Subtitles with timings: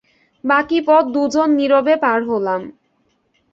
[0.43, 2.61] বাকি পথ দু জন নীরবে পার হলাম!